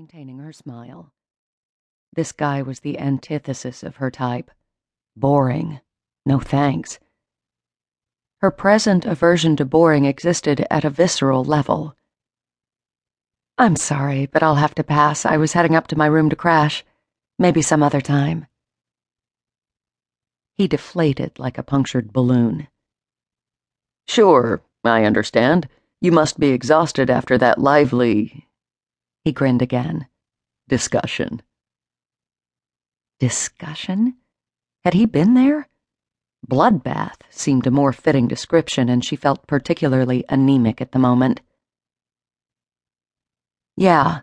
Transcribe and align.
maintaining 0.00 0.38
her 0.38 0.50
smile. 0.50 1.12
This 2.14 2.32
guy 2.32 2.62
was 2.62 2.80
the 2.80 2.98
antithesis 2.98 3.82
of 3.82 3.96
her 3.96 4.10
type. 4.10 4.50
Boring. 5.14 5.80
No 6.24 6.40
thanks. 6.40 6.98
Her 8.38 8.50
present 8.50 9.04
aversion 9.04 9.56
to 9.56 9.66
boring 9.66 10.06
existed 10.06 10.66
at 10.70 10.86
a 10.86 10.90
visceral 10.90 11.44
level. 11.44 11.94
I'm 13.58 13.76
sorry, 13.76 14.24
but 14.24 14.42
I'll 14.42 14.54
have 14.54 14.74
to 14.76 14.82
pass. 14.82 15.26
I 15.26 15.36
was 15.36 15.52
heading 15.52 15.76
up 15.76 15.86
to 15.88 15.98
my 15.98 16.06
room 16.06 16.30
to 16.30 16.36
crash. 16.36 16.82
Maybe 17.38 17.60
some 17.60 17.82
other 17.82 18.00
time. 18.00 18.46
He 20.56 20.66
deflated 20.66 21.38
like 21.38 21.58
a 21.58 21.62
punctured 21.62 22.10
balloon. 22.10 22.68
Sure, 24.08 24.62
I 24.82 25.04
understand. 25.04 25.68
You 26.00 26.10
must 26.10 26.40
be 26.40 26.52
exhausted 26.52 27.10
after 27.10 27.36
that 27.36 27.58
lively. 27.58 28.39
He 29.24 29.32
grinned 29.32 29.62
again. 29.62 30.06
Discussion. 30.68 31.42
Discussion? 33.18 34.16
Had 34.84 34.94
he 34.94 35.04
been 35.04 35.34
there? 35.34 35.68
Bloodbath 36.46 37.20
seemed 37.28 37.66
a 37.66 37.70
more 37.70 37.92
fitting 37.92 38.26
description, 38.26 38.88
and 38.88 39.04
she 39.04 39.16
felt 39.16 39.46
particularly 39.46 40.24
anemic 40.28 40.80
at 40.80 40.92
the 40.92 40.98
moment. 40.98 41.42
Yeah, 43.76 44.20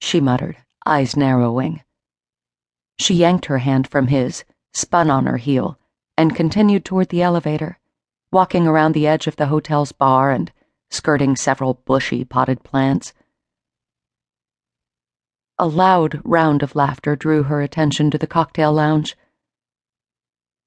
she 0.00 0.20
muttered, 0.20 0.56
eyes 0.86 1.16
narrowing. 1.16 1.82
She 2.98 3.14
yanked 3.14 3.46
her 3.46 3.58
hand 3.58 3.88
from 3.88 4.06
his, 4.06 4.44
spun 4.72 5.10
on 5.10 5.26
her 5.26 5.36
heel, 5.36 5.78
and 6.16 6.34
continued 6.34 6.84
toward 6.84 7.08
the 7.10 7.22
elevator, 7.22 7.78
walking 8.32 8.66
around 8.66 8.92
the 8.92 9.06
edge 9.06 9.26
of 9.26 9.36
the 9.36 9.46
hotel's 9.46 9.92
bar 9.92 10.30
and 10.30 10.50
skirting 10.90 11.36
several 11.36 11.74
bushy 11.74 12.24
potted 12.24 12.62
plants. 12.62 13.12
A 15.56 15.68
loud 15.68 16.20
round 16.24 16.64
of 16.64 16.74
laughter 16.74 17.14
drew 17.14 17.44
her 17.44 17.60
attention 17.60 18.10
to 18.10 18.18
the 18.18 18.26
cocktail 18.26 18.72
lounge. 18.72 19.16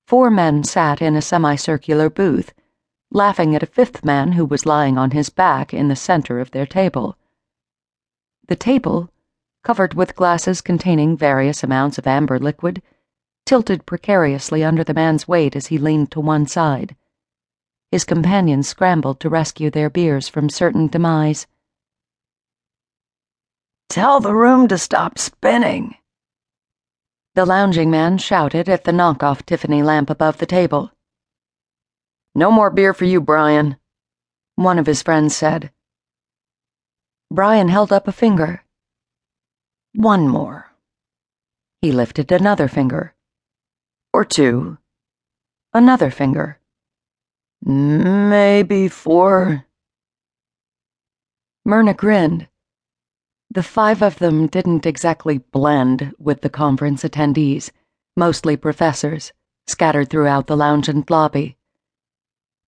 Four 0.07 0.29
men 0.29 0.63
sat 0.63 1.01
in 1.01 1.17
a 1.17 1.21
semicircular 1.21 2.09
booth, 2.09 2.53
laughing 3.11 3.53
at 3.53 3.63
a 3.63 3.65
fifth 3.67 4.05
man 4.05 4.31
who 4.31 4.45
was 4.45 4.65
lying 4.65 4.97
on 4.97 5.11
his 5.11 5.29
back 5.29 5.73
in 5.73 5.89
the 5.89 5.95
center 5.97 6.39
of 6.39 6.51
their 6.51 6.65
table. 6.65 7.17
The 8.47 8.55
table, 8.55 9.09
covered 9.61 9.93
with 9.93 10.15
glasses 10.15 10.61
containing 10.61 11.17
various 11.17 11.63
amounts 11.63 11.97
of 11.97 12.07
amber 12.07 12.39
liquid, 12.39 12.81
tilted 13.45 13.85
precariously 13.85 14.63
under 14.63 14.85
the 14.85 14.93
man's 14.93 15.27
weight 15.27 15.57
as 15.57 15.67
he 15.67 15.77
leaned 15.77 16.11
to 16.11 16.21
one 16.21 16.45
side. 16.45 16.95
His 17.91 18.05
companions 18.05 18.69
scrambled 18.69 19.19
to 19.19 19.29
rescue 19.29 19.69
their 19.69 19.89
beers 19.89 20.29
from 20.29 20.49
certain 20.49 20.87
demise. 20.87 21.45
Tell 23.97 24.19
the 24.19 24.35
room 24.35 24.67
to 24.67 24.77
stop 24.77 25.17
spinning. 25.17 25.95
The 27.33 27.47
lounging 27.47 27.89
man 27.89 28.19
shouted 28.19 28.69
at 28.69 28.83
the 28.83 28.91
knockoff 28.91 29.43
Tiffany 29.43 29.81
lamp 29.81 30.11
above 30.11 30.37
the 30.37 30.45
table. 30.45 30.91
No 32.35 32.51
more 32.51 32.69
beer 32.69 32.93
for 32.93 33.05
you, 33.05 33.19
Brian, 33.19 33.77
one 34.53 34.77
of 34.77 34.85
his 34.85 35.01
friends 35.01 35.35
said. 35.35 35.71
Brian 37.31 37.69
held 37.69 37.91
up 37.91 38.07
a 38.07 38.11
finger. 38.11 38.61
One 39.95 40.27
more. 40.27 40.71
He 41.81 41.91
lifted 41.91 42.31
another 42.31 42.67
finger. 42.67 43.15
Or 44.13 44.23
two. 44.23 44.77
Another 45.73 46.11
finger. 46.11 46.59
Maybe 47.63 48.89
four. 48.89 49.65
Myrna 51.65 51.95
grinned. 51.95 52.47
The 53.49 53.63
five 53.63 54.01
of 54.01 54.19
them 54.19 54.47
didn't 54.47 54.85
exactly 54.85 55.37
blend 55.37 56.13
with 56.19 56.41
the 56.41 56.49
conference 56.49 57.03
attendees, 57.03 57.71
mostly 58.15 58.57
professors, 58.57 59.31
scattered 59.67 60.09
throughout 60.09 60.47
the 60.47 60.57
lounge 60.57 60.89
and 60.89 61.09
lobby. 61.09 61.57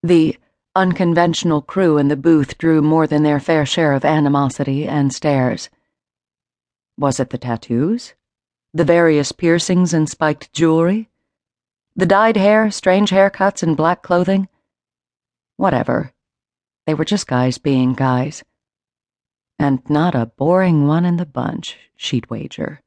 The 0.02 0.38
unconventional 0.74 1.60
crew 1.60 1.98
in 1.98 2.08
the 2.08 2.16
booth 2.16 2.56
drew 2.56 2.80
more 2.80 3.06
than 3.06 3.22
their 3.22 3.40
fair 3.40 3.66
share 3.66 3.92
of 3.92 4.04
animosity 4.04 4.86
and 4.86 5.12
stares. 5.12 5.68
Was 6.96 7.20
it 7.20 7.30
the 7.30 7.38
tattoos? 7.38 8.14
The 8.72 8.84
various 8.84 9.32
piercings 9.32 9.92
and 9.92 10.08
spiked 10.08 10.52
jewelry? 10.52 11.10
The 11.96 12.06
dyed 12.06 12.36
hair, 12.36 12.70
strange 12.70 13.10
haircuts, 13.10 13.62
and 13.62 13.76
black 13.76 14.02
clothing? 14.02 14.48
Whatever. 15.56 16.12
They 16.86 16.94
were 16.94 17.04
just 17.04 17.26
guys 17.26 17.58
being 17.58 17.92
guys. 17.92 18.42
And 19.60 19.82
not 19.90 20.14
a 20.14 20.24
boring 20.24 20.86
one 20.86 21.04
in 21.04 21.18
the 21.18 21.26
bunch, 21.26 21.76
she'd 21.94 22.30
wager. 22.30 22.80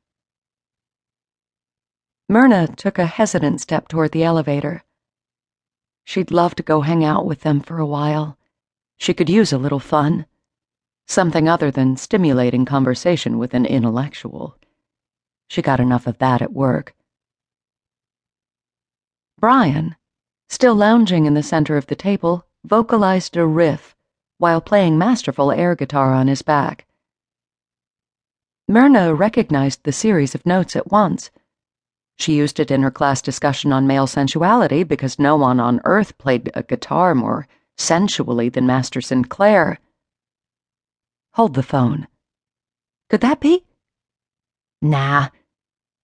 Myrna 2.27 2.65
took 2.65 2.97
a 2.97 3.05
hesitant 3.05 3.61
step 3.61 3.87
toward 3.87 4.11
the 4.11 4.23
elevator. 4.23 4.83
She'd 6.03 6.31
love 6.31 6.55
to 6.55 6.63
go 6.63 6.81
hang 6.81 7.05
out 7.05 7.27
with 7.27 7.41
them 7.41 7.59
for 7.59 7.77
a 7.77 7.85
while. 7.85 8.39
She 8.97 9.13
could 9.13 9.29
use 9.29 9.53
a 9.53 9.59
little 9.59 9.79
fun. 9.79 10.25
Something 11.05 11.47
other 11.47 11.69
than 11.69 11.95
stimulating 11.95 12.65
conversation 12.65 13.37
with 13.37 13.53
an 13.53 13.67
intellectual. 13.67 14.57
She 15.49 15.61
got 15.61 15.79
enough 15.79 16.07
of 16.07 16.17
that 16.17 16.41
at 16.41 16.53
work. 16.53 16.95
Brian, 19.37 19.95
still 20.49 20.73
lounging 20.73 21.27
in 21.27 21.35
the 21.35 21.43
center 21.43 21.77
of 21.77 21.85
the 21.85 21.95
table, 21.95 22.47
vocalized 22.65 23.37
a 23.37 23.45
riff 23.45 23.95
while 24.43 24.59
playing 24.59 24.97
masterful 24.97 25.53
air 25.53 25.73
guitar 25.73 26.13
on 26.13 26.27
his 26.27 26.41
back. 26.41 26.85
Myrna 28.67 29.15
recognized 29.15 29.81
the 29.83 29.93
series 29.93 30.35
of 30.35 30.45
notes 30.45 30.75
at 30.75 30.91
once. 30.91 31.31
She 32.17 32.35
used 32.35 32.59
it 32.59 32.69
in 32.69 32.81
her 32.81 32.91
class 32.91 33.21
discussion 33.21 33.71
on 33.71 33.87
male 33.87 34.05
sensuality 34.05 34.83
because 34.83 35.17
no 35.17 35.37
one 35.37 35.61
on 35.61 35.79
earth 35.85 36.17
played 36.17 36.51
a 36.55 36.61
guitar 36.61 37.15
more 37.15 37.47
sensually 37.77 38.49
than 38.49 38.65
Master 38.65 38.99
Sinclair. 38.99 39.79
Hold 41.35 41.53
the 41.53 41.63
phone. 41.63 42.09
Could 43.09 43.21
that 43.21 43.39
be? 43.39 43.63
Nah. 44.81 45.29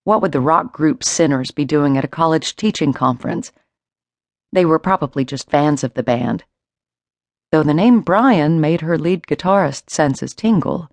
What 0.05 0.21
would 0.21 0.31
the 0.31 0.39
rock 0.39 0.71
group 0.71 1.03
Sinners 1.03 1.51
be 1.51 1.65
doing 1.65 1.97
at 1.97 2.05
a 2.05 2.15
college 2.21 2.55
teaching 2.55 2.93
conference? 2.93 3.51
They 4.53 4.63
were 4.63 4.79
probably 4.79 5.25
just 5.25 5.51
fans 5.51 5.83
of 5.83 5.93
the 5.93 6.03
band. 6.03 6.45
Though 7.51 7.63
the 7.63 7.73
name 7.73 8.01
Brian 8.01 8.61
made 8.61 8.81
her 8.81 8.97
lead 8.97 9.25
guitarist 9.25 9.89
senses 9.89 10.35
tingle. 10.35 10.89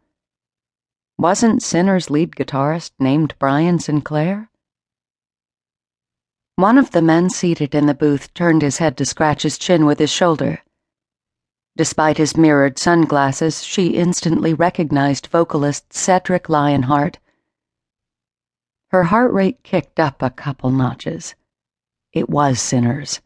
Wasn't 1.19 1.63
Sinners' 1.63 2.09
lead 2.09 2.35
guitarist 2.35 2.93
named 2.99 3.35
Brian 3.39 3.79
Sinclair? 3.79 4.51
One 6.55 6.79
of 6.79 6.93
the 6.93 7.03
men 7.03 7.29
seated 7.29 7.75
in 7.75 7.85
the 7.85 7.95
booth 7.95 8.33
turned 8.33 8.63
his 8.63 8.79
head 8.79 8.97
to 8.97 9.05
scratch 9.05 9.43
his 9.43 9.59
chin 9.59 9.85
with 9.85 9.99
his 9.99 10.11
shoulder. 10.11 10.63
Despite 11.77 12.17
his 12.17 12.39
mirrored 12.39 12.79
sunglasses, 12.79 13.63
she 13.63 13.89
instantly 13.89 14.55
recognized 14.55 15.27
vocalist 15.27 15.91
Sedric 15.91 16.49
Lionheart. 16.49 17.19
Her 18.89 19.05
heart 19.05 19.35
rate 19.35 19.63
kicked 19.63 20.01
up 20.01 20.23
a 20.23 20.31
couple 20.31 20.71
notches. 20.71 21.35
It 22.15 22.31
was 22.31 22.59
Sinners. 22.59 23.21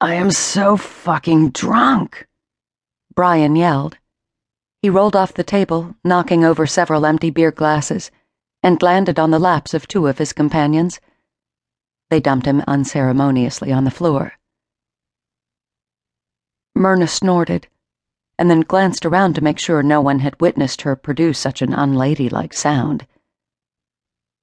I 0.00 0.14
am 0.14 0.30
so 0.30 0.76
fucking 0.76 1.50
drunk, 1.50 2.28
Brian 3.16 3.56
yelled. 3.56 3.98
He 4.80 4.90
rolled 4.90 5.16
off 5.16 5.34
the 5.34 5.42
table, 5.42 5.96
knocking 6.04 6.44
over 6.44 6.68
several 6.68 7.04
empty 7.04 7.30
beer 7.30 7.50
glasses 7.50 8.12
and 8.62 8.80
landed 8.80 9.18
on 9.18 9.32
the 9.32 9.40
laps 9.40 9.74
of 9.74 9.88
two 9.88 10.06
of 10.06 10.18
his 10.18 10.32
companions. 10.32 11.00
They 12.10 12.20
dumped 12.20 12.46
him 12.46 12.62
unceremoniously 12.68 13.72
on 13.72 13.82
the 13.82 13.90
floor. 13.90 14.34
Myrna 16.76 17.08
snorted, 17.08 17.66
and 18.38 18.48
then 18.48 18.60
glanced 18.60 19.04
around 19.04 19.34
to 19.34 19.42
make 19.42 19.58
sure 19.58 19.82
no 19.82 20.00
one 20.00 20.20
had 20.20 20.40
witnessed 20.40 20.82
her 20.82 20.94
produce 20.94 21.40
such 21.40 21.60
an 21.60 21.74
unladylike 21.74 22.54
sound. 22.54 23.04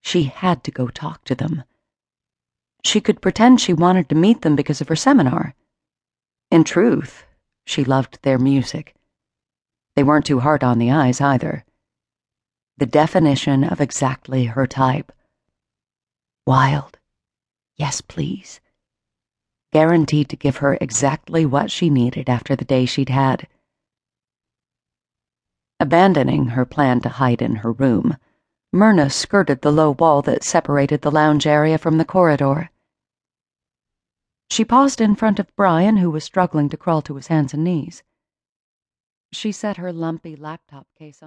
She 0.02 0.24
had 0.24 0.66
to 0.66 0.72
go 0.72 0.90
talk 0.90 1.24
to 1.24 1.36
them. 1.36 1.64
She 2.86 3.02
could 3.02 3.22
pretend 3.22 3.60
she 3.60 3.74
wanted 3.74 4.08
to 4.10 4.16
meet 4.16 4.42
them 4.42 4.56
because 4.56 4.80
of 4.80 4.88
her 4.88 4.96
seminar. 4.96 5.56
In 6.52 6.64
truth, 6.64 7.26
she 7.66 7.84
loved 7.84 8.20
their 8.22 8.38
music. 8.38 8.96
They 9.96 10.04
weren't 10.04 10.26
too 10.26 10.40
hard 10.40 10.64
on 10.64 10.78
the 10.78 10.92
eyes 10.92 11.20
either 11.20 11.66
the 12.78 12.86
definition 12.86 13.64
of 13.64 13.80
exactly 13.80 14.46
her 14.46 14.68
type. 14.68 15.12
Wild. 16.46 16.98
Yes, 17.78 18.02
please. 18.02 18.60
Guaranteed 19.72 20.28
to 20.30 20.36
give 20.36 20.58
her 20.58 20.78
exactly 20.82 21.46
what 21.46 21.72
she 21.72 21.90
needed 21.90 22.30
after 22.30 22.54
the 22.56 22.66
day 22.66 22.86
she'd 22.86 23.10
had. 23.10 23.48
Abandoning 25.80 26.48
her 26.48 26.66
plan 26.66 27.00
to 27.02 27.10
hide 27.10 27.42
in 27.42 27.58
her 27.58 27.72
room, 27.72 28.18
Myrna 28.74 29.10
skirted 29.10 29.62
the 29.62 29.72
low 29.72 29.92
wall 29.92 30.22
that 30.24 30.44
separated 30.44 31.02
the 31.02 31.12
lounge 31.12 31.48
area 31.48 31.78
from 31.78 31.98
the 31.98 32.06
corridor. 32.06 32.70
She 34.56 34.64
paused 34.64 35.02
in 35.02 35.16
front 35.16 35.38
of 35.38 35.54
Brian, 35.58 35.98
who 35.98 36.10
was 36.10 36.24
struggling 36.24 36.70
to 36.70 36.78
crawl 36.78 37.02
to 37.02 37.16
his 37.18 37.28
hands 37.28 37.54
and 37.54 37.62
knees. 37.62 38.04
She 39.34 39.52
set 39.52 39.76
her 39.76 39.92
lumpy 39.92 40.38
laptop 40.38 40.88
case 40.98 41.22
on 41.22 41.24